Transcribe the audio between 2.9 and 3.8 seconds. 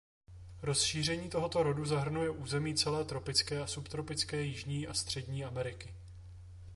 tropické a